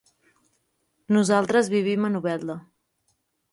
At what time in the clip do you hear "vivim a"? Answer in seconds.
1.75-2.13